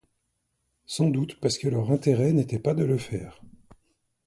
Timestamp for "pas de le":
2.57-2.97